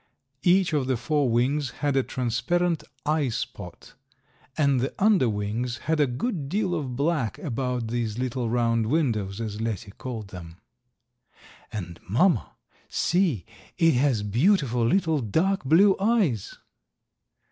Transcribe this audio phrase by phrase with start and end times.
[0.41, 3.93] Each of the four wings had a transparent eye spot,
[4.57, 9.39] and the under wings had a good deal of black about these little round windows,
[9.39, 10.57] as Letty called them.
[11.71, 12.53] "And, mamma,
[12.89, 13.45] see!
[13.77, 16.57] It has beautiful little dark blue eyes."